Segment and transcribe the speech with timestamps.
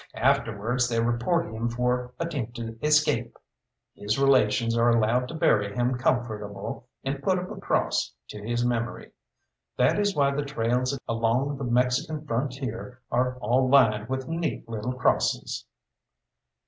[0.17, 3.37] Afterwards they report him for 'attempted escape.'
[3.93, 8.65] His relations are allowed to bury him comfortable, and put up a cross to his
[8.65, 9.11] memory.
[9.77, 14.93] That is why the trails along the Mexican frontier are all lined with neat little
[14.93, 15.67] crosses.